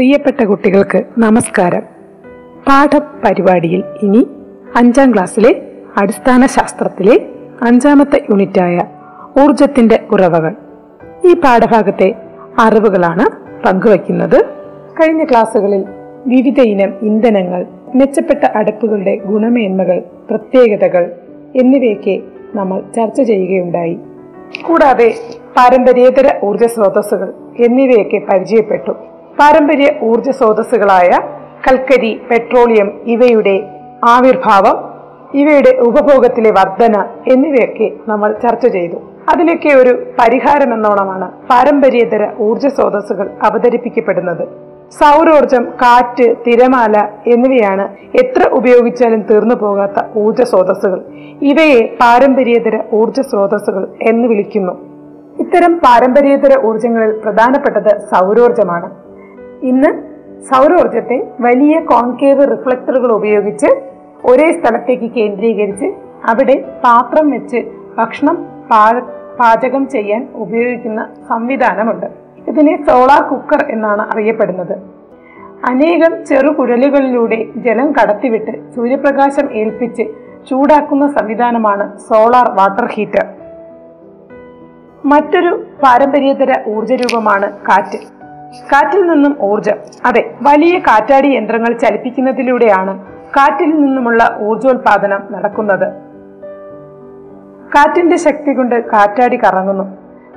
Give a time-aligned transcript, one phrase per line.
[0.00, 1.82] പ്രിയപ്പെട്ട കുട്ടികൾക്ക് നമസ്കാരം.
[2.68, 4.26] പാഠ പരിപാടിയിൽ ഇനി
[4.76, 5.62] അഞ്ചാം ക്ലാസ്സിലെ
[5.96, 7.26] അടിസ്ഥാന ശാസ്ത്രത്തിലെ
[7.62, 8.80] അഞ്ചാമത്തെ യൂണിറ്റായ
[9.44, 10.54] ഊർജത്തിന്റെ ഉറവകൾ.
[11.24, 12.14] ഈ പാഠഭാഗത്തെ
[12.58, 13.26] അറിവുകളാണ്
[13.64, 14.44] പങ്കുവയ്ക്കുന്നത്.
[15.00, 15.84] കഴിഞ്ഞ ക്ലാസ്സുകളിൽ
[16.26, 21.12] വിവിധ ഇനം ഇന്ധനങ്ങൾ മെച്ചപ്പെട്ട അടുപ്പുകളുടെ ഗുണമേന്മകൾ പ്രത്യേകതകൾ
[21.56, 22.20] എന്നിവയൊക്കെ
[22.54, 23.98] നമ്മൾ ചർച്ച ചെയ്യുകയുണ്ടായി.
[24.62, 25.14] കൂടാതെ
[25.56, 28.92] പാരമ്പര്യേതര ഊർജ സ്രോതസ്സുകൾ എന്നിവയൊക്കെ പരിചയപ്പെട്ടു.
[29.40, 31.10] പാരമ്പര്യ ഊർജ സ്രോതസ്സുകളായ
[31.66, 33.54] കൽക്കരി പെട്രോളിയം ഇവയുടെ
[34.14, 34.76] ആവിർഭാവം
[35.40, 36.96] ഇവയുടെ ഉപഭോഗത്തിലെ വർധന
[37.32, 38.98] എന്നിവയൊക്കെ നമ്മൾ ചർച്ച ചെയ്തു.
[39.32, 44.44] അതിലൊക്കെ ഒരു പരിഹാരം എന്നോണമാണ് പാരമ്പര്യേതര ഊർജ സ്രോതസ്സുകൾ അവതരിപ്പിക്കപ്പെടുന്നത്.
[45.00, 46.96] സൗരോർജം കാറ്റ് തിരമാല
[47.34, 47.84] എന്നിവയാണ്
[48.22, 51.00] എത്ര ഉപയോഗിച്ചാലും തീർന്നു പോകാത്ത ഊർജ സ്രോതസ്സുകൾ.
[51.50, 54.74] ഇവയെ പാരമ്പര്യതര ഊർജ സ്രോതസ്സുകൾ എന്ന് വിളിക്കുന്നു.
[55.44, 58.88] ഇത്തരം പാരമ്പര്യതര ഊർജങ്ങളിൽ പ്രധാനപ്പെട്ടത് സൗരോർജമാണ്
[59.62, 59.90] ഇന്ന്
[60.42, 63.66] സൗരോർജത്തെ വലിയ കോൺകേവ് റിഫ്ലക്ടറുകൾ ഉപയോഗിച്ച്
[64.24, 65.86] ഒരേ സ്ഥലത്തേക്ക് കേന്ദ്രീകരിച്ച്
[66.28, 68.46] അവിടെ പാത്രം വെച്ച് ഭക്ഷണം
[69.40, 72.06] പാചകം ചെയ്യാൻ ഉപയോഗിക്കുന്ന സംവിധാനമുണ്ട്.
[72.48, 74.78] ഇതിനെ സോളാർ കുക്കർ എന്നാണ് അറിയപ്പെടുന്നത്.
[75.68, 80.02] അനേകം ചെറുകുഴലുകളിലൂടെ ജലം കടത്തിവിട്ട് സൂര്യപ്രകാശം ഏൽപ്പിച്ച്
[80.50, 83.26] ചൂടാക്കുന്ന സംവിധാനമാണ് സോളാർ വാട്ടർ ഹീറ്റർ.
[85.04, 88.19] മറ്റൊരു പാരമ്പര്യേതര ഊർജരൂപമാണ് കാറ്റ്.
[88.58, 92.98] കാറ്റിൽ നിന്നും ഊർജം അതെ വലിയ കാറ്റാടി യന്ത്രങ്ങൾ ചലിപ്പിക്കുന്നതിലൂടെയാണ്
[93.36, 95.92] കാറ്റിൽ നിന്നുമുള്ള ഊർജോത്പാദനം നടക്കുന്നത്.
[97.74, 99.84] കാറ്റിന്റെ ശക്തി കൊണ്ട് കാറ്റാടി കറങ്ങുന്നു.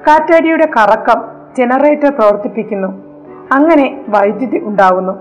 [0.08, 1.22] കാറ്റാടിയുടെ കറക്കം
[1.58, 2.88] ജനറേറ്റർ പ്രവർത്തിപ്പിക്കുന്നു.
[3.54, 5.14] അങ്ങനെ വൈദ്യുതി ഉണ്ടാകുന്നു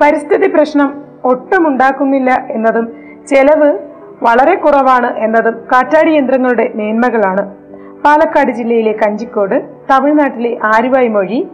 [0.00, 2.92] പരിസ്ഥിതി പ്രശ്നം ഒട്ടും ഉണ്ടാക്കുന്നില്ല എന്നതും
[3.26, 3.78] ചെലവ്
[4.22, 7.61] വളരെ കുറവാണ് എന്നതും കാറ്റാടി യന്ത്രങ്ങളുടെ മേന്മകളാണ്.
[8.04, 11.48] പാലക്കാട് ജില്ലയിലെ കഞ്ചിക്കോട് തമിഴ്നാട്ടിലെ ആരുവായ് മൊഴി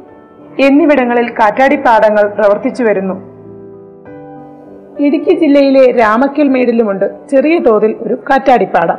[0.61, 3.15] എന്നിവിടങ്ങളിൽ കാറ്റാടിപ്പാടങ്ങൾ പ്രവർത്തിച്ചു വരുന്നു.
[5.03, 8.99] ഇടുക്കി ജില്ലയിലെ രാമക്കൽ മേടിലുമുണ്ട് ചെറിയ തോതിൽ ഒരു കാറ്റാടിപ്പാടം.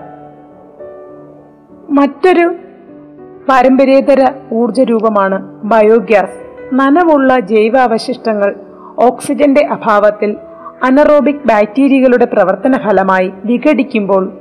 [1.90, 2.56] മറ്റൊരു
[3.50, 6.40] പാരമ്പര്യേതര ഊർജ രൂപമാണ് ബയോഗ്യാസ്.
[6.74, 8.56] നനവുള്ള ജൈവാവശിഷ്ടങ്ങൾ
[9.00, 10.38] ഓക്സിജന്റെ അഭാവത്തിൽ
[10.84, 14.32] അനറോബിക് ബാക്ടീരിയകളുടെ പ്രവർത്തന ഫലമായി വിഘടിക്കുമ്പോൾ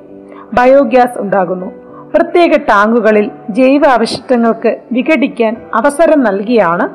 [0.52, 1.77] ബയോഗ്യാസ് ഉണ്ടാകുന്നു.
[2.14, 6.88] പ്രത്യേക ടാങ്കുകളിൽ ജൈവ അവശിഷ്ടങ്ങൾക്ക് വിഘടിക്കാൻ അവസരം നൽകിയാണ്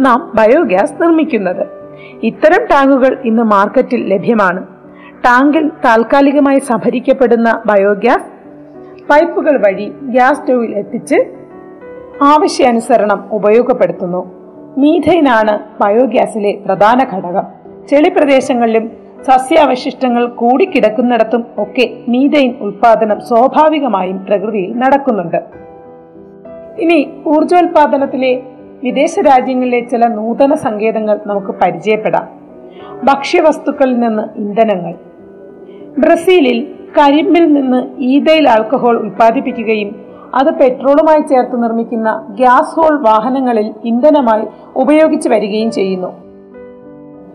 [0.00, 1.66] നാം ബയോഗ്യാസ് നിർമ്മിക്കുന്നത്.
[2.22, 4.66] ഇത്തരം ടാങ്കുകൾ ഇന്ന് മാർക്കറ്റിൽ ലഭ്യമാണ്.
[5.26, 8.40] ടാങ്കിൽ താൽക്കാലികമായി സംഭരിക്കപ്പെടുന്ന ബയോഗ്യാസ്
[9.10, 11.16] പൈപ്പുകൾ വഴി ഗ്യാസ് സ്റ്റൗവിൽ എത്തിച്ച്
[12.22, 14.40] ആവശ്യാനുസരണം ഉപയോഗപ്പെടുത്തുന്നു.
[14.78, 17.44] മീഥൈനാണ് ബയോഗ്യാസിലെ പ്രധാന ഘടകം.
[17.88, 25.36] ചെളിപ്രദേശങ്ങളിലും സസ്യാവശിഷ്ടങ്ങൾ കൂടിക്കിടക്കുന്നിടത്തും ഒക്കെ മീഥൈൻ ഉൽപാദനം സ്വാഭാവികമായും പ്രകൃതിയിൽ നടക്കുന്നുണ്ട്.
[26.78, 28.42] ഇനി ഊർജോൽപാദനത്തിലെ
[28.84, 32.28] വിദേശ രാജ്യങ്ങളിലെ ചില നൂതന സങ്കേതങ്ങൾ നമുക്ക് പരിചയപ്പെടാം.
[33.04, 34.94] ഭക്ഷ്യവസ്തുക്കളിൽ നിന്ന് ഇന്ധനങ്ങൾ.
[35.98, 40.04] ബ്രസീലിൽ കരിമ്പിൽ നിന്ന് ഈതയിൽ ആൽക്കഹോൾ ഉൽപ്പാദിപ്പിക്കുകയും
[40.34, 46.08] അത് പെട്രോളുമായി ചേർത്ത് നിർമ്മിക്കുന്ന ഗ്യാസ് ഹോൾ വാഹനങ്ങളിൽ ഇന്ധനമായി ഉപയോഗിച്ചു വരികയും ചെയ്യുന്നു.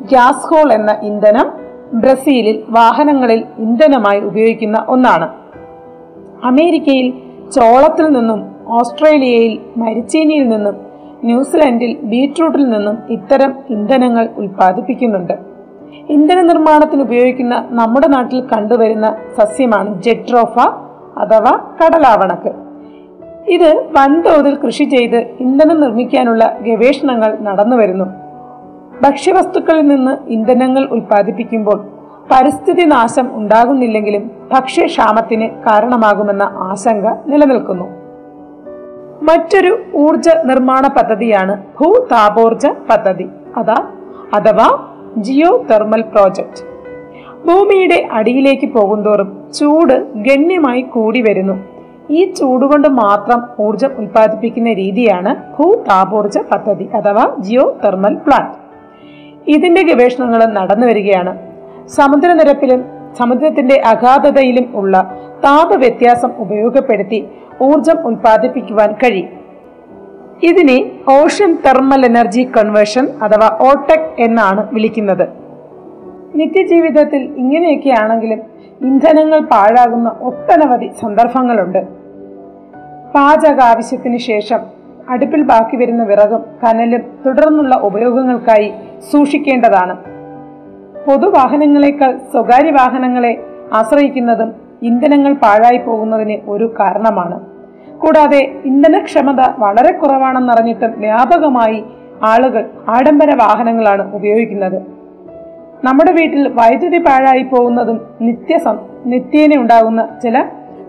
[0.02, 1.65] ഗ്യാസ് ഹോൾ എന്ന ഇന്ധനം
[1.96, 5.30] ബ്രസീലിൽ വാഹനങ്ങളിൽ ഇന്ധനമായി ഉപയോഗിക്കുന്ന ഒന്നാണ്.
[6.44, 7.14] അമേരിക്കയിൽ
[7.52, 10.76] ചോളത്തിൽ നിന്നും ഓസ്ട്രേലിയയിൽ മരിച്ചീനിയിൽ നിന്നും
[11.24, 15.34] ന്യൂസിലൻഡിൽ ബീട്രൂട്ടിൽ നിന്നും ഇത്തരം ഇന്ധനങ്ങൾ ഉൽപ്പാദിപ്പിക്കുന്നുണ്ട്.
[16.10, 20.60] ഇന്ധന നിർമ്മാണത്തിന് ഉപയോഗിക്കുന്ന നമ്മുടെ നാട്ടിൽ കണ്ടുവരുന്ന സസ്യമാണ് ജെട്രോഫ
[21.18, 22.52] അഥവാ കടലാവണക്ക്.
[23.52, 28.25] ഇത് വൻതോതിൽ കൃഷി ചെയ്ത് ഇന്ധനം നിർമ്മിക്കാനുള്ള ഗവേഷണങ്ങൾ നടന്നു വരുന്നു
[29.02, 31.88] ഭക്ഷ്യവസ്തുക്കളിൽ നിന്ന് ഇന്ധനങ്ങൾ ഉൽപ്പാദിപ്പിക്കുമ്പോൾ
[32.32, 37.86] പരിസ്ഥിതി നാശം ഉണ്ടാകുന്നില്ലെങ്കിലും ഭക്ഷ്യക്ഷാമത്തിന് കാരണമാകുമെന്ന ആശങ്ക നിലനിൽക്കുന്നു.
[39.22, 43.30] മറ്റൊരു ഊർജ നിർമ്മാണ പദ്ധതിയാണ് ഭൂതാപോർജ പദ്ധതി.
[43.58, 43.88] അതാ
[44.34, 44.88] അഥവാ
[45.18, 46.64] ജിയോ തെർമൽ പ്രോജക്റ്റ്
[47.48, 51.64] ഭൂമിയുടെ അടിയിലേക്ക് പോകുന്തോറും ചൂട് ഗണ്യമായി കൂടി വരുന്നു.
[52.10, 58.65] ഈ ചൂടുകൊണ്ട് മാത്രം ഊർജം ഉൽപ്പാദിപ്പിക്കുന്ന രീതിയാണ് ഭൂതാപോർജ പദ്ധതി അഥവാ ജിയോ തെർമൽ പ്ലാന്റ്.
[59.48, 61.38] ഇതിന്റെ ഗവേഷണങ്ങൾ നടന്നു വരികയാണ്.
[61.88, 62.86] സമുദ്രനിരപ്പിലും
[63.18, 67.28] സമുദ്രത്തിന്റെ അഗാധതയിലും ഉള്ള താപ വ്യത്യാസം ഉപയോഗപ്പെടുത്തി
[67.62, 69.30] ഊർജം ഉൽപ്പാദിപ്പിക്കുവാൻ കഴിയും.
[70.44, 75.28] ഇതിനെ ഓഷൻ തെർമൽ എനർജി കൺവേർഷൻ അഥവാ ഓട്ടെക് എന്നാണ് വിളിക്കുന്നത്.
[76.36, 78.42] നിത്യജീവിതത്തിൽ ഇങ്ങനെയൊക്കെയാണെങ്കിലും
[78.82, 81.88] ഇന്ധനങ്ങൾ പാഴാകുന്ന ഒട്ടനവധി സന്ദർഭങ്ങളുണ്ട്.
[83.16, 84.75] പാചക ആവശ്യത്തിന് ശേഷം
[85.10, 88.74] അടുപ്പിൽ ബാക്കി വരുന്ന വിറകും കനലും തുടർന്നുള്ള ഉപയോഗങ്ങൾക്കായി
[89.12, 89.96] സൂക്ഷിക്കേണ്ടതാണ്.
[91.08, 93.44] പൊതുവാഹനങ്ങളെക്കാൾ സ്വകാര്യ വാഹനങ്ങളെ
[93.74, 97.40] ആശ്രയിക്കുന്നതും ഇന്ധനങ്ങൾ പാഴായി പോകുന്നതിന് ഒരു കാരണമാണ്.
[98.00, 101.86] കൂടാതെ ഇന്ധനക്ഷമത വളരെ കുറവാണെന്നറിഞ്ഞിട്ടും വ്യാപകമായി
[102.24, 104.84] ആളുകൾ ആഡംബര വാഹനങ്ങളാണ് ഉപയോഗിക്കുന്നത്.
[105.86, 108.60] നമ്മുടെ വീട്ടിൽ വൈദ്യുതി പാഴായി പോകുന്നതും നിത്യ
[109.06, 110.44] നിത്യേന ഉണ്ടാകുന്ന ചില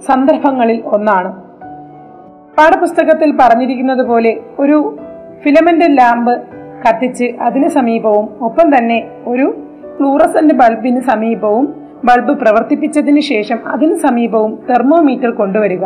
[0.08, 1.45] സന്ദർഭങ്ങളിൽ ഒന്നാണ്.
[2.58, 4.98] പാഠപുസ്തകത്തിൽ പറഞ്ഞിരിക്കുന്നത് പോലെ ഒരു
[5.42, 6.42] ഫിലമെന്റ് ലാമ്പ്
[6.86, 9.54] കത്തിച്ച് അതിന് സമീപവും ഒപ്പം തന്നെ ഒരു
[9.96, 11.74] ഫ്ലൂറസന്റ് ബൾബിന് സമീപവും
[12.04, 15.84] ബൾബ് പ്രവർത്തിപ്പിച്ചതിന് ശേഷം അതിന് സമീപവും തെർമോമീറ്റർ കൊണ്ടുവരിക.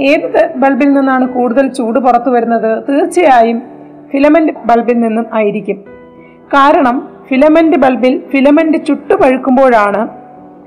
[0.00, 2.82] ഏത് ബൾബിൽ നിന്നാണ് കൂടുതൽ ചൂട് പുറത്തു വരുന്നത്?
[2.88, 3.62] തീർച്ചയായും
[4.10, 5.76] ഫിലമെന്റ് ബൾബിൽ നിന്നും ആയിരിക്കും.
[6.54, 10.08] കാരണം ഫിലമെന്റ് ബൾബിൽ ഫിലമെന്റ് ചുട്ടുപഴുക്കുമ്പോഴാണ്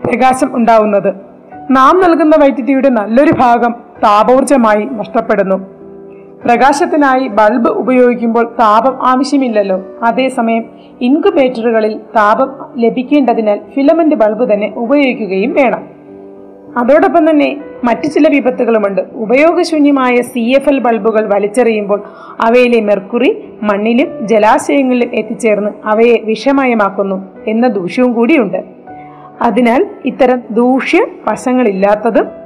[0.07, 1.13] പ്രകാശം ഉണ്ടാവുന്നത്.
[1.71, 5.55] നാം നൽകുന്ന വൈദ്യുതിയുടെ നല്ലൊരു ഭാഗം താപോർജമായി നഷ്ടപ്പെടുന്നു.
[6.45, 9.81] പ്രകാശത്തിനായി ബൾബ് ഉപയോഗിക്കുമ്പോൾ താപം ആവശ്യമില്ലല്ലോ.
[10.03, 10.65] അതേസമയം
[11.01, 16.01] ഇൻകുബേറ്ററുകളിൽ താപം ലഭിക്കേണ്ടതിനാൽ ഫിലമെന്റ് ബൾബ് തന്നെ ഉപയോഗിക്കുകയും വേണം.
[16.77, 19.01] അതോടൊപ്പം തന്നെ മറ്റു ചില വിപത്തുകളുമുണ്ട്.
[19.13, 22.03] ഉപയോഗശൂന്യമായ സി എഫ് എൽ ബൾബുകൾ വലിച്ചെറിയുമ്പോൾ
[22.41, 28.63] അവയിലെ മെർക്കുറി മണ്ണിലും ജലാശയങ്ങളിലും എത്തിച്ചേർന്ന് അവയെ വിഷമയമാക്കുന്നു എന്ന ദൂഷ്യവും കൂടിയുണ്ട്.
[29.41, 32.40] അതിനാൽ ഇത്തരം ദൂഷ്യ വശങ്ങളില്ലാത്തതും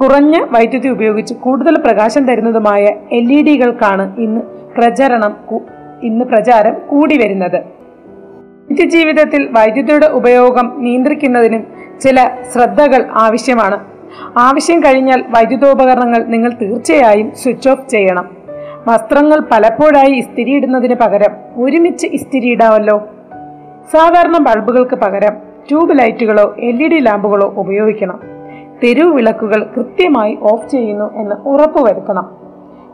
[0.00, 4.40] കുറഞ്ഞ വൈദ്യുതി ഉപയോഗിച്ച് കൂടുതൽ പ്രകാശം തരുന്നതുമായ എൽ ഇ ഡികൾക്കാണ് ഇന്ന്
[4.78, 5.36] പ്രചരണം
[6.02, 7.56] ഇന്ന് പ്രചാരം കൂടി വരുന്നത്.
[8.70, 11.66] നിത്യജീവിതത്തിൽ വൈദ്യുതിയുടെ ഉപയോഗം നിയന്ത്രിക്കുന്നതിനും
[12.00, 13.84] ചില ശ്രദ്ധകൾ ആവശ്യമാണ്.
[14.38, 18.36] ആവശ്യം കഴിഞ്ഞാൽ വൈദ്യുതോപകരണങ്ങൾ നിങ്ങൾ തീർച്ചയായും സ്വിച്ച് ഓഫ് ചെയ്യണം.
[18.88, 23.08] വസ്ത്രങ്ങൾ പലപ്പോഴായി ഇസ്തിരിയിടുന്നതിന് പകരം ഒരുമിച്ച് ഇസ്തിരിയിടാമല്ലോ.
[23.92, 25.32] സാധാരണ ബൾബുകൾക്ക് പകരം
[25.68, 28.39] ട്യൂബ് ലൈറ്റുകളോ എൽ ഇ ഡി ലാമ്പുകളോ ഉപയോഗിക്കണം.
[28.84, 32.30] തെരുവ് വിളക്കുകൾ കൃത്യമായി ഓഫ് ചെയ്യുന്നു എന്ന് ഉറപ്പുവരുത്തണം.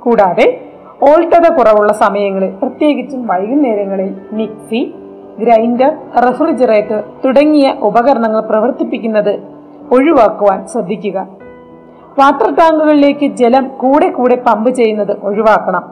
[0.02, 0.60] കൂടാതെ
[1.02, 4.94] ഓൾട്ടത കുറവുള്ള സമയങ്ങളിൽ പ്രത്യേകിച്ചും വൈകുന്നേരങ്ങളിൽ മിക്സി
[5.38, 5.96] ഗ്രൈൻഡർ
[6.26, 9.40] റെഫ്രിജറേറ്റർ തുടങ്ങിയ ഉപകരണങ്ങൾ പ്രവർത്തിപ്പിക്കുന്നത്
[9.92, 11.28] ഒഴിവാക്കുവാൻ ശ്രദ്ധിക്കുക.
[12.18, 15.84] വാട്ടർ ടാങ്കുകളിലേക്ക് ജലം കൂടെ കൂടെ പമ്പ് ചെയ്യുന്നത് ഒഴിവാക്കണം.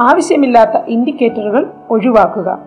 [0.00, 2.58] ആവശ്യമില്ലാത്ത ഇൻഡിക്കേറ്ററുകൾ ഒഴിവാക്കുക.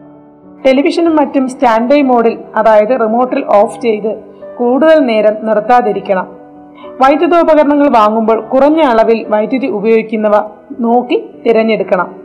[0.66, 4.20] ടെലിവിഷനും മറ്റും സ്റ്റാൻഡ് ബൈ മോഡിൽ അതായത് റിമോട്ടിൽ ഓഫ് ചെയ്ത്
[4.58, 6.45] കൂടുതൽ നേരം നിർത്താതിരിക്കണം.
[6.84, 10.34] വൈദ്യുതോപകരണങ്ങൾ വാങ്ങുമ്പോൾ കുറഞ്ഞ അളവിൽ വൈദ്യുതി ഉപയോഗിക്കുന്നവ
[10.80, 12.16] നോക്കി തിരഞ്ഞെടുക്കണം.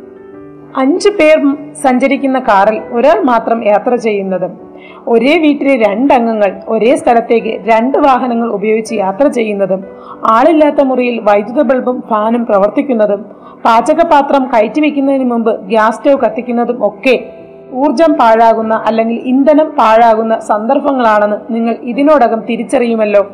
[0.76, 4.70] അഞ്ചു പേർ സഞ്ചരിക്കുന്ന കാറിൽ ഒരാൾ മാത്രം യാത്ര ചെയ്യുന്നതും.
[5.08, 9.84] ഒരേ വീട്ടിലെ രണ്ടംഗങ്ങൾ ഒരേ സ്ഥലത്തേക്ക് രണ്ട് വാഹനങ്ങൾ ഉപയോഗിച്ച് യാത്ര ചെയ്യുന്നതും
[10.26, 13.24] ആളില്ലാത്ത മുറിയിൽ വൈദ്യുത ബൾബും ഫാനും പ്രവർത്തിക്കുന്നതും
[13.64, 17.32] പാചകപാത്രം കയറ്റിവെക്കുന്നതിന് മുമ്പ് ഗ്യാസ് സ്റ്റവ് കത്തിക്കുന്നതും ഒക്കെ
[17.72, 23.30] ഊർജം പാഴാകുന്ന അല്ലെങ്കിൽ ഇന്ധനം പാഴാകുന്ന സന്ദർഭങ്ങളാണെന്ന് നിങ്ങൾ ഇതിനോടകം തിരിച്ചറിയുമല്ലോ.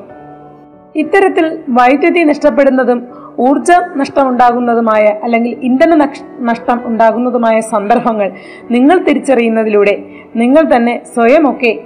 [0.96, 3.08] ഇത്തരത്തിൽ വൈദ്യുതി നഷ്ടപ്പെടുന്നതും
[3.38, 6.08] ഊർജ നഷ്ടമുണ്ടാകുന്നതുമായ അല്ലെങ്കിൽ ഇന്ധന
[6.40, 8.32] നഷ്ടം ഉണ്ടാകുന്നതുമായ സന്ദർഭങ്ങൾ
[8.70, 10.02] നിങ്ങൾ തിരിച്ചറിയുന്നതിലൂടെ
[10.36, 11.78] നിങ്ങൾ തന്നെ സ്വയമൊക്കെ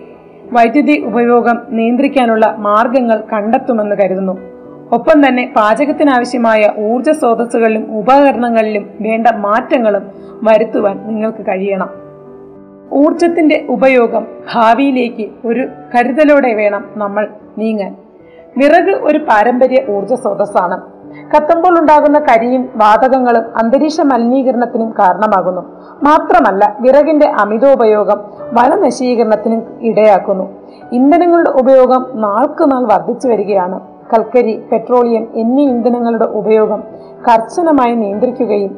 [0.52, 4.38] വൈദ്യുതി ഉപയോഗം നിയന്ത്രിക്കാനുള്ള മാർഗങ്ങൾ കണ്ടെത്തുമെന്ന് കരുതുന്നു.
[4.92, 10.02] ഒപ്പം തന്നെ പാചകത്തിനാവശ്യമായ ഊർജ സ്രോതസ്സുകളിലും ഉപകരണങ്ങളിലും വേണ്ട മാറ്റങ്ങളും
[10.42, 11.90] വരുത്തുവാൻ നിങ്ങൾക്ക് കഴിയണം.
[12.92, 17.96] ഊർജത്തിന്റെ ഉപയോഗം ഭാവിയിലേക്ക് ഒരു കരുതലോടെ വേണം നമ്മൾ നീങ്ങാൻ.
[18.60, 20.76] വിറക് ഒരു പാരമ്പര്യ ഊർജ സ്രോതസ്സാണ്.
[21.32, 25.62] കത്തുമ്പോൾ ഉണ്ടാകുന്ന കരിയും വാതകങ്ങളും അന്തരീക്ഷ മലിനീകരണത്തിനും കാരണമാകുന്നു.
[26.06, 28.18] മാത്രമല്ല വിറകിന്റെ അമിതോപയോഗം
[28.56, 30.46] വനനശീകരണത്തിനും ഇടയാക്കുന്നു.
[30.98, 33.78] ഇന്ധനങ്ങളുടെ ഉപയോഗം നാൾക്കുനാൾ വർദ്ധിച്ചു വരികയാണ്.
[34.12, 36.80] കൽക്കരി പെട്രോളിയം എന്നീ ഇന്ധനങ്ങളുടെ ഉപയോഗം
[37.28, 38.72] കർശനമായി നിയന്ത്രിക്കുകയും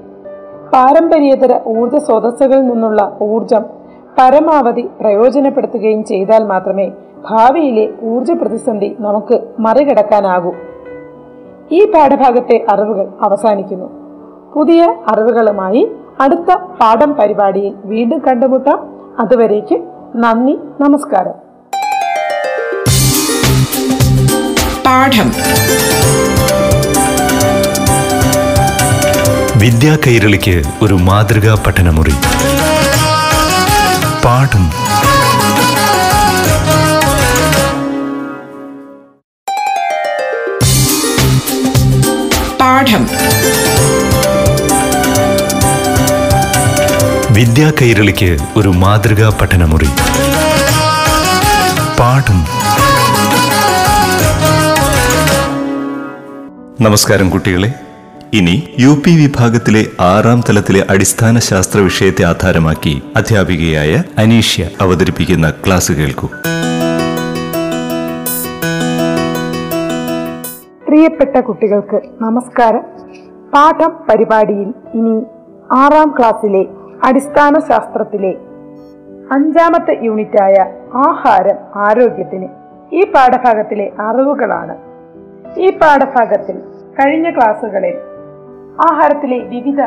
[0.72, 3.62] പാരമ്പര്യേതര ഊർജ സ്രോതസ്സുകളിൽ നിന്നുള്ള ഊർജം
[4.18, 6.86] പരമാവധി പ്രയോജനപ്പെടുത്തുകയും ചെയ്താൽ മാത്രമേ
[7.30, 10.54] ഭാവിയിലെ ഊർജ പ്രതിസന്ധി നമുക്ക് മറികടക്കാനാകൂ.
[11.72, 13.86] ഈ പാഠഭാഗത്തെ അറിവുകൾ അവസാനിക്കുന്നു.
[14.54, 18.88] പുതിയ അറിവുകളുമായി അടുത്ത പാഠം പരിപാടിയിൽ വീണ്ടും കണ്ടുമുട്ടാം.
[19.20, 19.82] അതുവരേക്ക്
[20.16, 21.32] നന്ദി നമസ്കാരം.
[24.86, 25.32] പാഠം.
[29.60, 32.12] വിദ്യാ കൈരളിക്ക് ഒരു മാതൃകാ പഠനമുറി.
[34.24, 34.81] പാഠം.
[42.72, 43.08] പാഠം.
[47.30, 49.88] വിദ്യാ കൈരളിക്ക് ഒരു മാതൃകാ പഠനമുറി.
[52.00, 52.40] പാഠം.
[56.80, 57.72] നമസ്കാരം കുട്ടികളെ.
[58.32, 66.30] ഇനി യു പി വിഭാഗത്തിലെ ആറാം തലത്തിലെ അടിസ്ഥാന ശാസ്ത്ര വിഷയത്തെ ആധാരമാക്കി അധ്യാപികയായ അനീഷ്യ അവതരിപ്പിക്കുന്ന ക്ലാസ് കേൾക്കൂ.
[71.02, 72.82] പ്രിയപ്പെട്ട കുട്ടികൾക്ക് നമസ്കാരം.
[73.54, 75.26] പാഠം പരിപാടിയിൽ ഇനി
[75.70, 76.66] ആറാം ക്ലാസ്സിലെ
[77.04, 78.30] അടിസ്ഥാന ശാസ്ത്രത്തിലെ
[79.32, 82.48] അഞ്ചാമത്തെ യൂണിറ്റായ ആഹാരം ആരോഗ്യത്തിന്
[82.92, 84.76] ഈ പാഠഭാഗത്തിലെ അറിവുകളാണ്.
[85.58, 86.58] ഈ പാഠഭാഗത്തിൽ
[86.98, 87.96] കഴിഞ്ഞ ക്ലാസ്സുകളിൽ
[88.90, 89.80] ആഹാരത്തിലെ വിവിധ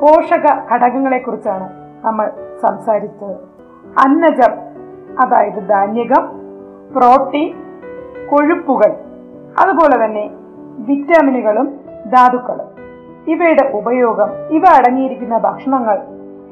[0.00, 1.68] പോഷക ഘടകങ്ങളെക്കുറിച്ചാണ്
[2.06, 2.30] നമ്മൾ
[2.62, 3.36] സംസാരിച്ചത്.
[3.98, 4.52] അന്നജം
[5.20, 6.26] അതായത് ധാന്യകം
[6.96, 7.54] പ്രോട്ടീൻ
[8.30, 8.92] കൊഴുപ്പുകൾ
[9.58, 10.30] അതുപോലെ തന്നെ
[10.78, 11.66] വിറ്റാമിനുകളും
[12.10, 12.68] ധാതുക്കളും.
[13.28, 15.98] ഇവയുടെ ഉപയോഗം ഇവ അടങ്ങിയിരിക്കുന്ന ഭക്ഷണങ്ങൾ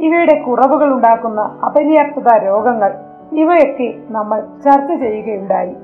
[0.01, 2.91] ഇവയുടെ കുറവുകൾ ഉണ്ടാക്കുന്ന അപര്യാപ്തത രോഗങ്ങൾ
[3.33, 5.75] ഇവയൊക്കെ നമ്മൾ ചർച്ച ചെയ്യുകയുണ്ടായി.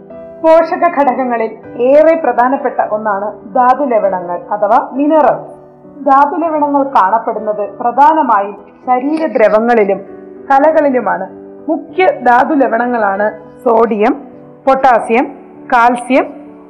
[0.42, 1.50] പോഷക ഘടകങ്ങളിൽ
[1.82, 5.38] ഏറെ പ്രധാനപ്പെട്ട ഒന്നാണ് ധാതു ലവണങ്ങൾ അഥവാ മിനറൽ
[6.04, 8.56] ധാതു ലവണങ്ങൾ കാണപ്പെടുന്നത് പ്രധാനമായും
[8.86, 10.00] ശരീരദ്രവങ്ങളിലും
[10.50, 11.26] കലകളിലുമാണ്.
[11.68, 13.26] മുഖ്യ ധാതു ലവണങ്ങളാണ്
[13.64, 14.14] sodium
[14.66, 15.26] potassium
[15.72, 16.26] calcium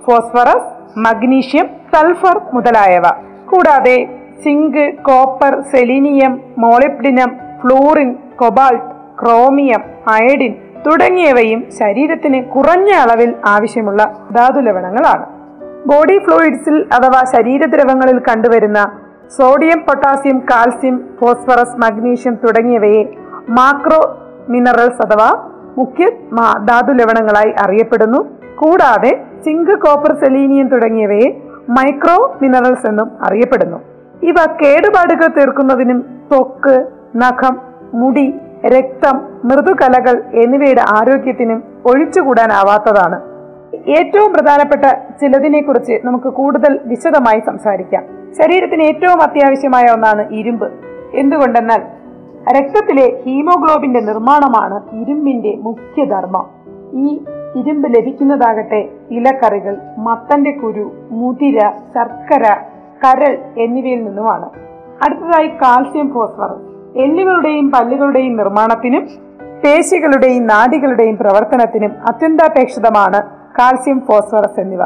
[0.06, 3.02] phosphorus magnesium sulphur മുതലായവ.
[3.50, 4.08] കൂടാതെ
[4.44, 10.54] zinc copper selenium molybdenum fluorine cobalt chromium iodine
[10.86, 15.26] തുടങ്ങിയവയും ശരീരത്തിന് കുറഞ്ഞ അളവിൽ ആവശ്യമുള്ള ധാതുലവണങ്ങളാണ്
[15.86, 18.92] ബോഡി ഫ്ലൂയിഡ്സിൽ അഥവാ ശരീരദ്രവങ്ങളിൽ കണ്ടുവരുന്ന
[19.38, 23.04] sodium potassium calcium phosphorus magnesium തുടങ്ങിയവയെ
[23.48, 24.00] മാക്രോ
[24.48, 25.48] മിനറൽസ് അഥവാ
[25.78, 26.08] മുഖ്യ
[26.64, 28.18] ധാതുലവണങ്ങളായി അറിയപ്പെടുന്നു.
[28.54, 33.76] കൂടാതെ സിങ്ക് കോപ്പർ സെലീനിയം തുടങ്ങിയവയെ മൈക്രോ മിനറൽസ് എന്നും അറിയപ്പെടുന്നു.
[34.22, 37.60] ഇവ കേടുപാടുകൾ തീർക്കുന്നതിനും ത്വക്ക് നഖം
[37.94, 38.34] മുടി
[38.66, 43.20] രക്തം മൃദുകലകൾ എന്നിവയുടെ ആരോഗ്യത്തിനും ഒഴിച്ചുകൂടാനാവാത്തതാണ്.
[43.88, 44.84] ഏറ്റവും പ്രധാനപ്പെട്ട
[45.20, 48.04] ചിലതിനെ കുറിച്ച് നമുക്ക് കൂടുതൽ വിശദമായി സംസാരിക്കാം.
[48.42, 50.72] ശരീരത്തിന് ഏറ്റവും അത്യാവശ്യമായ ഒന്നാണ് ഇരുമ്പ്.
[51.14, 51.82] എന്തുകൊണ്ടെന്നാൽ
[52.58, 56.46] രക്തത്തിലെ ഹീമോഗ്ലോബിന്റെ നിർമ്മാണമാണ് ഇരുമ്പിന്റെ മുഖ്യധർമ്മം.
[56.92, 57.24] ഈ
[57.56, 62.42] ഇരുമ്പ് ലഭിക്കുന്നതാകട്ടെ ഇലക്കറികൾ മത്തന്റെ കുരു മുതിര ശർക്കര
[63.04, 64.50] കരൾ എന്നിവയിൽ നിന്നുമാണ്.
[65.02, 66.98] അടുത്തതായി കാൽസ്യം ഫോസ്ഫറസ്.
[66.98, 69.08] എല്ലുകളുടെയും പല്ലുകളുടെയും നിർമ്മാണത്തിനും
[69.64, 73.22] പേശികളുടെയും നാടികളുടെയും പ്രവർത്തനത്തിനും അത്യന്താപേക്ഷിതമാണ്
[73.58, 74.80] കാൽസ്യം ഫോസ്ഫറസ് എന്നിവ.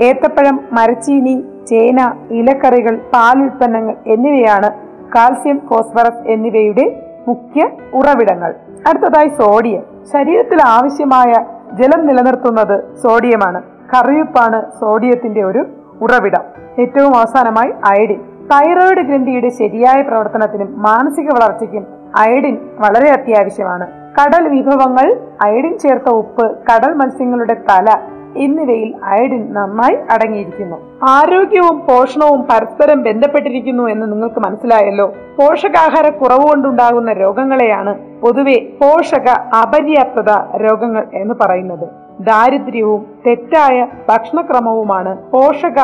[0.00, 4.70] ഏത്തപ്പഴം മരച്ചീനി ചേന ഇലക്കറികൾ പാലുൽപ്പന്നങ്ങൾ എന്നിവയാണ്
[5.16, 8.54] കാൽസ്യം ഫോസ്ഫറസ് എന്നിവയുടെ മുഖ്യ ഉറവിടങ്ങൾ.
[8.88, 9.82] അടുത്തതായി സോഡിയം.
[10.12, 13.62] ശരീരത്തിൽ ആവശ്യമായ ജലം നിലനിർത്തുന്നത് സോഡിയമാണ്.
[13.62, 15.66] കറിയുപ്പാണ് സോഡിയത്തിന്റെ ഒരു
[16.00, 16.42] ഉറവിടം.
[16.78, 18.20] ഏറ്റവും അവസാനമായി അയഡിൻ.
[18.52, 23.86] തൈറോയിഡ് ഗ്രന്ഥിയുടെ ശരിയായ പ്രവർത്തനത്തിനും മാനസിക വളർച്ചയ്ക്കും അയഡിൻ വളരെ അത്യാവശ്യമാണ്.
[24.20, 27.86] കടൽ വിഭവങ്ങൾ അയഡിൻ ചേർത്ത ഉപ്പ് കടൽ മത്സ്യങ്ങളുടെ തല
[28.36, 30.76] എന്നിവയിൽ അയഡിൻ നന്നായി അടങ്ങിയിരിക്കുന്നു.
[31.08, 35.06] ആരോഗ്യവും പോഷണവും പരസ്പരം ബന്ധപ്പെട്ടിരിക്കുന്നു എന്ന് നിങ്ങൾക്ക് മനസ്സിലായല്ലോ.
[35.38, 39.28] പോഷകാഹാര കുറവ് കൊണ്ടുണ്ടാകുന്ന രോഗങ്ങളെയാണ് പൊതുവെ പോഷക
[39.62, 41.88] അപര്യാപ്തത രോഗങ്ങൾ എന്ന് പറയുന്നത്.
[42.20, 45.78] ദാരിദ്ര്യവും തെറ്റായ ഭക്ഷണക്രമവുമാണ് പോഷക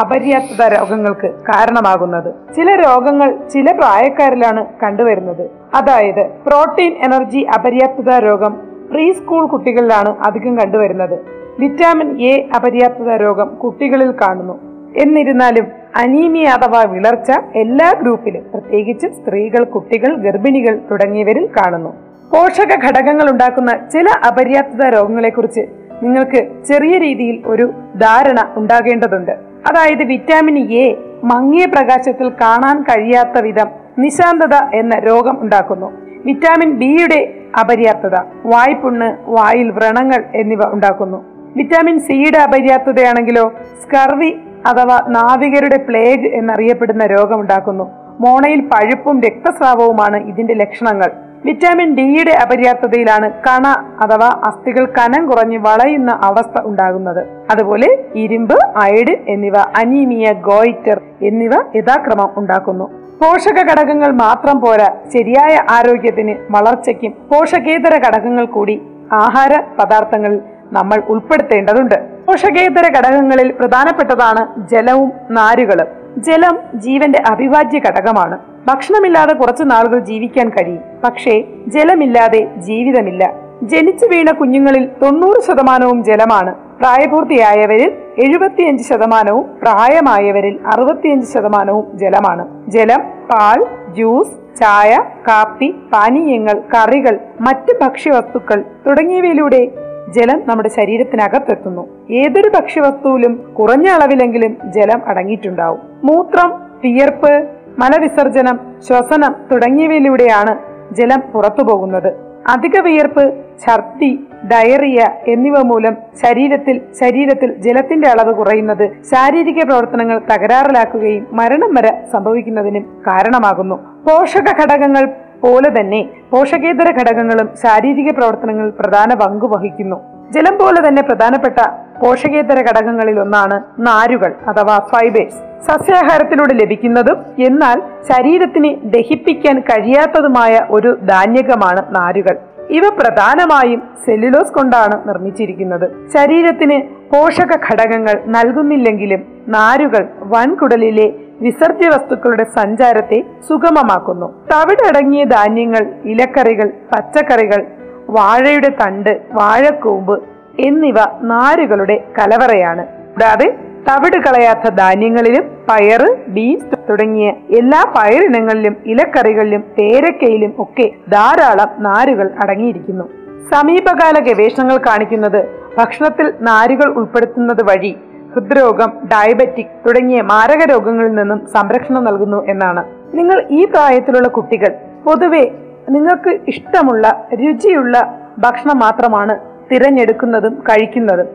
[0.00, 2.34] അപര്യാപ്തത രോഗങ്ങൾക്ക് കാരണമാകുന്നത്.
[2.56, 5.50] ചില രോഗങ്ങൾ ചില പ്രായക്കാരിലാണ് കണ്ടുവരുന്നത്.
[5.74, 8.56] അതായത് പ്രോട്ടീൻ എനർജി അപര്യാപ്തത രോഗം
[8.90, 11.39] പ്രീ സ്കൂൾ കുട്ടികളിലാണ് അധികം കണ്ടുവരുന്നത്.
[11.60, 14.54] വിറ്റാമിൻ എ അപര്യാപ്തത രോഗം കുട്ടികളിൽ കാണുന്നു.
[14.96, 21.90] എന്നിരുന്നാലും അനീമിയ അഥവാ വിളർച്ച എല്ലാ ഗ്രൂപ്പിലും പ്രത്യേകിച്ച് സ്ത്രീകൾ കുട്ടികൾ ഗർഭിണികൾ തുടങ്ങിയവരിൽ കാണുന്നു.
[22.32, 25.62] പോഷക ഘടകങ്ങൾ ഉണ്ടാക്കുന്ന ചില അപര്യാപ്തത രോഗങ്ങളെക്കുറിച്ച്
[26.02, 29.32] നിങ്ങൾക്ക് ചെറിയ രീതിയിൽ ഒരു ധാരണ ഉണ്ടാകേണ്ടതുണ്ട്.
[29.68, 30.86] അതായത് വിറ്റാമിൻ എ
[31.24, 35.90] മങ്ങിയ പ്രകാശത്തിൽ കാണാൻ കഴിയാത്ത വിധം നിശാന്തത എന്ന രോഗം ഉണ്ടാക്കുന്നു.
[36.26, 37.20] വിറ്റാമിൻ ബിയുടെ
[37.60, 41.20] അപര്യാപ്തത വായ്പുണ്ണ് വായിൽ വ്രണങ്ങൾ എന്നിവ ഉണ്ടാക്കുന്നു.
[41.56, 43.44] വിറ്റാമിൻ സിയുടെ അപര്യാപ്തതയാണെങ്കിലോ
[43.82, 44.30] സ്കർവി
[44.66, 47.90] അഥവാ നാവികരുടെ പ്ലേഗ് എന്നറിയപ്പെടുന്ന രോഗമുണ്ടാക്കുന്നു.
[48.20, 51.10] മോണയിൽ പഴുപ്പും രക്തസ്രാവവുമാണ് ഇതിന്റെ ലക്ഷണങ്ങൾ.
[51.44, 53.66] വിറ്റാമിൻ ഡിയുടെ അപര്യാപ്തതയിലാണ് കണ
[54.00, 57.26] അഥവാ അസ്ഥികൾ കനം കുറഞ്ഞ് വളയുന്ന അവസ്ഥ ഉണ്ടാകുന്നത്.
[57.50, 62.84] അതുപോലെ ഇരുമ്പ് അയഡ് എന്നിവ അനീമിയ ഗോയിറ്റർ എന്നിവ യഥാക്രമം ഉണ്ടാക്കുന്നു.
[63.22, 70.40] പോഷക ഘടകങ്ങൾ മാത്രം പോരാ ശരിയായ ആരോഗ്യത്തിന് വളർച്ചയ്ക്കും പോഷകേതര ഘടകങ്ങൾ കൂടി ആഹാര പദാർത്ഥങ്ങളിൽ
[70.72, 71.94] നമ്മൾ ഉൾപ്പെടുത്തേണ്ടതുണ്ട്.
[72.26, 75.86] പോഷകേതര ഘടകങ്ങളിൽ പ്രധാനപ്പെട്ടതാണ് ജലവും നാരുകളും.
[76.18, 78.38] ജലം ജീവന്റെ അവിഭാജ്യ ഘടകമാണ്.
[78.68, 80.82] ഭക്ഷണമില്ലാതെ കുറച്ചു നാളുകൾ ജീവിക്കാൻ കഴിയും.
[81.04, 83.34] പക്ഷേ ജലമില്ലാതെ ജീവിതമില്ല.
[83.62, 86.54] ജനിച്ചു വീണ കുഞ്ഞുങ്ങളിൽ തൊണ്ണൂറ് ശതമാനവും ജലമാണ്.
[86.54, 92.70] പ്രായപൂർത്തിയായവരിൽ എഴുപത്തിയഞ്ച് ശതമാനവും പ്രായമായവരിൽ അറുപത്തിയഞ്ച് ശതമാനവും ജലമാണ്.
[92.70, 94.96] ജലം പാൽ ജ്യൂസ് ചായ
[95.28, 99.68] കാപ്പി പാനീയങ്ങൾ കറികൾ മറ്റ് ഭക്ഷ്യവസ്തുക്കൾ തുടങ്ങിയവയിലൂടെ
[100.16, 101.82] ജലം നമ്മുടെ ശരീരത്തിനകത്തെത്തുന്നു.
[102.10, 105.80] ഏതൊരു ഭക്ഷ്യവസ്തുവിലും കുറഞ്ഞ അളവിലെങ്കിലും ജലം അടങ്ങിയിട്ടുണ്ടാവും.
[106.04, 106.50] മൂത്രം
[106.84, 107.32] വിയർപ്പ്
[107.78, 110.52] മലവിസർജനം ശ്വസനം തുടങ്ങിയവയിലൂടെയാണ്
[110.94, 112.10] ജലം പുറത്തു പോകുന്നത്
[112.48, 113.24] അധിക വിയർപ്പ്
[113.66, 114.10] ഛർദി
[114.52, 123.74] ഡയറിയ എന്നിവ മൂലം ശരീരത്തിൽ ശരീരത്തിൽ ജലത്തിന്റെ അളവ് കുറയുന്നത് ശാരീരിക പ്രവർത്തനങ്ങൾ തകരാറിലാക്കുകയും മരണം വരെ സംഭവിക്കുന്നതിനും കാരണമാകുന്നു.
[123.74, 125.04] പോഷക ഘടകങ്ങൾ
[125.42, 126.00] പോലെ തന്നെ
[126.32, 129.98] പോഷകേതര ഘടകങ്ങളും ശാരീരിക പ്രവർത്തനങ്ങളിൽ പ്രധാന പങ്ക് വഹിക്കുന്നു.
[130.34, 131.58] ജലം പോലെ തന്നെ പ്രധാനപ്പെട്ട
[132.02, 137.78] പോഷകേതര ഘടകങ്ങളിൽ ഒന്നാണ് നാരുകൾ അഥവാ ഫൈബേഴ്സ് സസ്യാഹാരത്തിലൂടെ ലഭിക്കുന്നതും എന്നാൽ
[138.10, 142.36] ശരീരത്തിന് ദഹിപ്പിക്കാൻ കഴിയാത്തതുമായ ഒരു ധാന്യകമാണ് നാരുകൾ.
[142.70, 145.86] ഇവ പ്രധാനമായും സെല്ലുലോസ് കൊണ്ടാണ് നിർമ്മിച്ചിരിക്കുന്നത്.
[146.14, 146.76] ശരീരത്തിന്
[147.12, 151.08] പോഷക ഘടകങ്ങൾ നൽകുന്നില്ലെങ്കിലും നാരുകൾ വൻകുടലിലെ
[151.40, 154.26] വിസർജ്യ വസ്തുക്കളുടെ സഞ്ചാരത്തെ സുഗമമാക്കുന്നു.
[154.52, 157.66] തവിടടങ്ങിയ ധാന്യങ്ങൾ ഇലക്കറികൾ പച്ചക്കറികൾ
[158.08, 160.22] വാഴയുടെ തണ്ട് വാഴക്കൂമ്പ്
[160.60, 162.86] എന്നിവ നാരുകളുടെ കലവറയാണ്.
[162.86, 163.48] കൂടാതെ
[163.88, 173.04] തവിട് കളയാത്ത ധാന്യങ്ങളിലും പയറ് ബീൻസ് തുടങ്ങിയ എല്ലാ പയറിനങ്ങളിലും ഇലക്കറികളിലും പേരക്കയിലും ഒക്കെ ധാരാളം നാരുകൾ അടങ്ങിയിരിക്കുന്നു.
[173.52, 175.40] സമീപകാല ഗവേഷണങ്ങൾ കാണിക്കുന്നത്
[175.78, 177.96] ഭക്ഷണത്തിൽ നാരുകൾ ഉൾപ്പെടുത്തുന്നത് വഴി
[178.34, 182.84] ഹൃദ്രോഗം ഡയബറ്റിക് തുടങ്ങിയ മാരക രോഗങ്ങളിൽ നിന്നും സംരക്ഷണം നൽകുന്നു എന്നാണ്.
[183.14, 184.74] നിങ്ങൾ ഈ പ്രായത്തിലുള്ള കുട്ടികൾ
[185.06, 185.50] പൊതുവെ
[185.88, 189.38] നിങ്ങൾക്ക് ഇഷ്ടമുള്ള രുചിയുള്ള ഭക്ഷണം മാത്രമാണ്
[189.72, 191.26] തിരഞ്ഞെടുക്കുന്നതും കഴിക്കുന്നതും.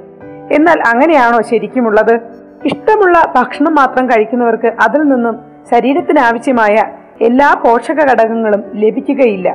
[0.52, 2.20] എന്നാൽ അങ്ങനെയാണോ ശരിക്കുമുള്ളത്?
[2.66, 5.40] ഇഷ്ടമുള്ള ഭക്ഷണം മാത്രം കഴിക്കുന്നവർക്ക് അതിൽ നിന്നും
[5.72, 6.76] ശരീരത്തിന് ആവശ്യമായ
[7.22, 9.50] എല്ലാ പോഷക ഘടകങ്ങളും ലഭിക്കുകയില്ല.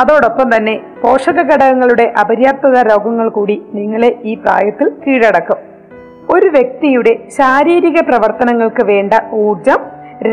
[0.00, 5.71] അതോടൊപ്പം തന്നെ പോഷക ഘടകങ്ങളുടെ അപര്യാപ്തത രോഗങ്ങൾ കൂടി നിങ്ങളെ ഈ പ്രായത്തിൽ കീഴടക്കും.
[6.30, 9.80] ഒരു വ്യക്തിയുടെ ശാരീരിക പ്രവർത്തനങ്ങൾക്ക് വേണ്ട ഊർജം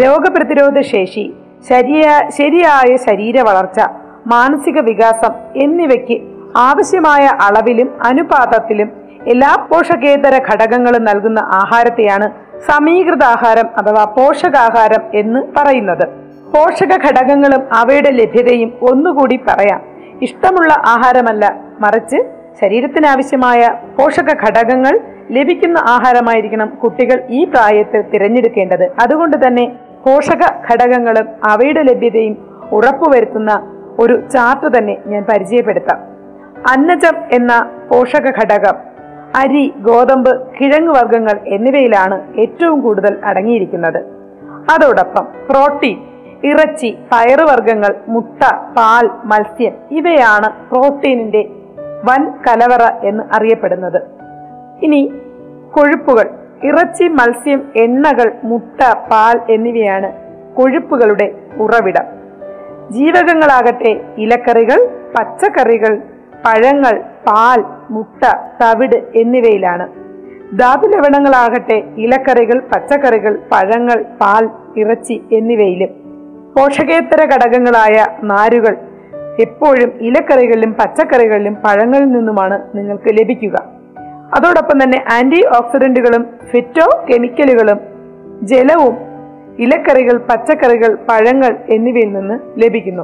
[0.04, 1.34] രോഗപ്രതിരോധ ശേഷി
[1.70, 3.80] ശരിയാ ശരിയായ ശരീര വളർച്ച
[4.28, 6.18] മാനസിക വികാസം എന്നിവയ്ക്ക്
[6.58, 8.90] ആവശ്യമായ അളവിലും അനുപാതത്തിലും
[9.28, 12.30] എല്ലാ പോഷകേതര ഘടകങ്ങളും നൽകുന്ന ആഹാരത്തെയാണ്
[12.60, 16.06] സമീകൃത ആഹാരം അഥവാ പോഷകാഹാരം എന്ന് പറയുന്നത്.
[16.56, 19.82] പോഷക ഘടകങ്ങളും അവയുടെ ലഭ്യതയും ഒന്നുകൂടി പറയാം.
[20.22, 22.18] ഇഷ്ടമുള്ള ആഹാരമല്ല മറിച്ച്
[22.62, 25.00] ശരീരത്തിനാവശ്യമായ പോഷക ഘടകങ്ങൾ
[25.32, 28.86] ലഭിക്കുന്ന ആഹാരമായിരിക്കണം കുട്ടികൾ ഈ പ്രായത്തിൽ തിരഞ്ഞെടുക്കേണ്ടത്.
[29.04, 29.66] അതുകൊണ്ട് തന്നെ
[30.06, 32.36] പോഷക ഘടകങ്ങളും അവയുടെ ലഭ്യതയും
[32.72, 33.52] ഉറപ്പുവരുത്തുന്ന
[34.00, 36.00] ഒരു ചാർട്ട് തന്നെ ഞാൻ പരിചയപ്പെടുത്താം.
[36.70, 38.78] അന്നജം എന്ന പോഷക ഘടകം
[39.36, 44.00] അരി ഗോതമ്പ് കിഴങ്ങ് വർഗങ്ങൾ എന്നിവയിലാണ് ഏറ്റവും കൂടുതൽ അടങ്ങിയിരിക്കുന്നത്.
[44.72, 45.98] അതോടൊപ്പം പ്രോട്ടീൻ
[46.44, 48.42] ഇറച്ചി പയറുവർഗങ്ങൾ മുട്ട
[48.78, 51.42] പാൽ മത്സ്യം ഇവയാണ് പ്രോട്ടീനിന്റെ
[52.10, 54.19] വൻ കലവറ എന്ന് അറിയപ്പെടുന്നത്.
[54.84, 55.12] ഇനി
[55.72, 56.30] കൊഴുപ്പുകൾ
[56.64, 60.12] ഇറച്ചി മത്സ്യം എണ്ണകൾ മുട്ട പാൽ എന്നിവയാണ്
[60.56, 62.04] കൊഴുപ്പുകളുടെ ഉറവിടം.
[62.92, 66.02] ജീവകങ്ങളാകട്ടെ ഇലക്കറികൾ പച്ചക്കറികൾ
[66.46, 68.24] പഴങ്ങൾ പാൽ മുട്ട
[68.62, 69.88] തവിട് എന്നിവയിലാണ്.
[70.60, 75.90] ധാതു ലവണങ്ങളാകട്ടെ ഇലക്കറികൾ പച്ചക്കറികൾ പഴങ്ങൾ പാൽ ഇറച്ചി എന്നിവയിലും.
[76.56, 78.78] പോഷകേതര ഘടകങ്ങളായ നാരുകൾ
[79.40, 83.69] എപ്പോഴും ഇലക്കറികളിലും പച്ചക്കറികളിലും പഴങ്ങളിൽ നിന്നുമാണ് നിങ്ങൾക്ക് ലഭിക്കുക.
[84.38, 87.80] അതോടൊപ്പം തന്നെ ആന്റി ഓക്സിഡന്റുകളും ഫിറ്റോ കെമിക്കലുകളും
[88.42, 88.98] ജലവും
[89.60, 93.04] ഇലക്കറികൾ പച്ചക്കറികൾ പഴങ്ങൾ എന്നിവയിൽ നിന്ന് ലഭിക്കുന്നു.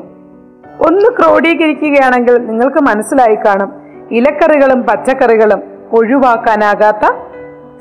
[0.87, 3.71] ഒന്ന് ക്രോഡീകരിക്കുകയാണെങ്കിൽ നിങ്ങൾക്ക് മനസ്സിലായി കാണും
[4.11, 7.05] ഇലക്കറികളും പച്ചക്കറികളും ഒഴിവാക്കാനാകാത്ത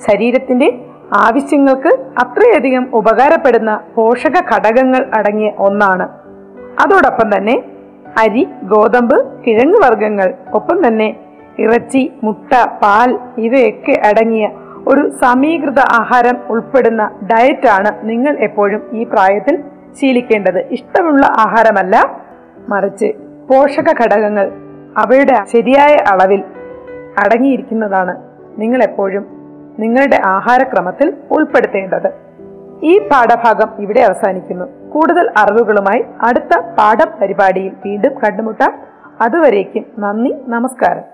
[0.09, 0.79] ശരീരത്തിന്റെ
[1.13, 6.09] ആവശ്യങ്ങൾക്ക് അത്രയധികം ഉപകാരപ്പെടുന്ന പോഷക ഘടകങ്ങൾ അടങ്ങിയ ഒന്നാണ്.
[6.83, 7.63] അതോടൊപ്പം തന്നെ
[8.19, 11.24] അരി ഗോതമ്പ് കിഴങ്ങ് വർഗങ്ങൾ ഒപ്പം തന്നെ
[11.59, 14.51] ഇറച്ചി മുട്ട പാൽ ഇവയൊക്കെ അടങ്ങിയ
[14.89, 19.65] ഒരു സമീകൃത ആഹാരം ഉൾപ്പെടുന്ന ഡയറ്റാണ് നിങ്ങൾ എപ്പോഴും ഈ പ്രായത്തിൽ
[20.01, 20.59] ശീലിക്കേണ്ടത്.
[20.59, 22.21] ഇഷ്ടമുള്ള ആഹാരമല്ല
[22.69, 23.13] മറിച്ച്
[23.51, 24.53] പോഷക ഘടകങ്ങൾ
[24.97, 26.43] അവയുടെ ശരിയായ അളവിൽ
[27.19, 28.17] അടങ്ങിയിരിക്കുന്നതാണ്
[28.59, 29.27] നിങ്ങൾ എപ്പോഴും
[29.79, 32.13] നിങ്ങളുടെ ആഹാരക്രമത്തിൽ ഉൾപ്പെടുത്തേണ്ടത്.
[32.83, 34.91] ഈ പാഠഭാഗം ഇവിടെ അവസാനിക്കുന്നു.
[34.91, 38.79] കൂടുതൽ അറിവുകളുമായി അടുത്ത പാഠം പരിപാടിയിൽ വീണ്ടും കണ്ടുമുട്ടാം.
[39.21, 41.14] അതുവരേക്കും നന്ദി നമസ്കാരം.